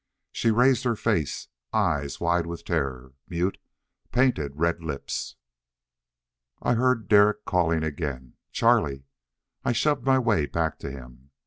She 0.31 0.49
raised 0.49 0.83
her 0.83 0.95
face. 0.95 1.47
Eyes, 1.73 2.19
wide 2.19 2.47
with 2.47 2.65
terror. 2.65 3.13
Mute, 3.29 3.59
painted 4.11 4.53
red 4.55 4.81
lips.... 4.83 5.35
I 6.59 6.73
heard 6.73 7.07
Derek 7.07 7.45
calling 7.45 7.83
again, 7.83 8.33
"Charlie!" 8.51 9.03
I 9.63 9.73
shoved 9.73 10.03
my 10.03 10.17
way 10.17 10.47
back 10.47 10.79
to 10.79 10.89
him. 10.89 11.29